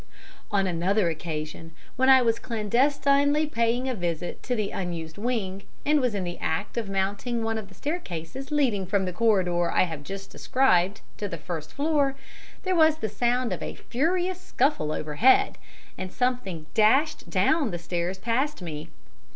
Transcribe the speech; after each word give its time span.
"On 0.49 0.65
another 0.65 1.11
occasion, 1.11 1.73
when 1.95 2.09
I 2.09 2.23
was 2.23 2.39
clandestinely 2.39 3.45
paying 3.45 3.87
a 3.87 3.93
visit 3.93 4.41
to 4.41 4.55
the 4.55 4.71
unused 4.71 5.19
wing, 5.19 5.61
and 5.85 6.01
was 6.01 6.15
in 6.15 6.23
the 6.23 6.39
act 6.39 6.75
of 6.75 6.89
mounting 6.89 7.43
one 7.43 7.59
of 7.59 7.67
the 7.67 7.75
staircases 7.75 8.49
leading 8.51 8.87
from 8.87 9.05
the 9.05 9.13
corridor, 9.13 9.69
I 9.69 9.83
have 9.83 10.01
just 10.01 10.31
described, 10.31 11.01
to 11.17 11.27
the 11.27 11.37
first 11.37 11.71
floor, 11.71 12.15
there 12.63 12.75
was 12.75 12.95
the 12.97 13.09
sound 13.09 13.53
of 13.53 13.61
a 13.61 13.75
furious 13.75 14.41
scuffle 14.41 14.91
overhead, 14.91 15.59
and 15.99 16.11
something 16.11 16.65
dashed 16.73 17.29
down 17.29 17.69
the 17.69 17.77
stairs 17.77 18.17
past 18.17 18.59
me. 18.63 18.89